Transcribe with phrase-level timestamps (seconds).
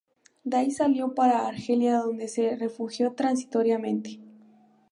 [0.43, 4.19] De ahí salió para Argelia donde se refugió transitoriamente.